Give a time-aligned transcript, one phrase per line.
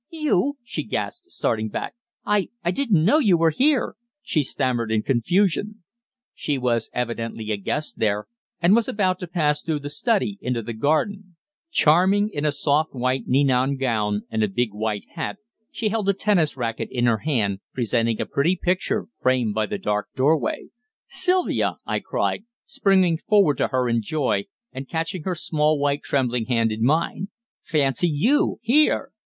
[0.09, 1.93] "You!" she gasped, starting back.
[2.25, 3.93] "I I didn't know you were here!"
[4.23, 5.83] she stammered in confusion.
[6.33, 8.25] She was evidently a guest there,
[8.59, 11.35] and was about to pass through the study into the garden.
[11.69, 15.37] Charming in a soft white ninon gown and a big white hat,
[15.69, 19.77] she held a tennis racket in her hand, presenting a pretty picture framed by the
[19.77, 20.69] dark doorway.
[21.05, 26.47] "Sylvia!" I cried, springing forward to her in joy, and catching her small white trembling
[26.47, 27.27] hand in mine.
[27.61, 29.11] "Fancy you here!"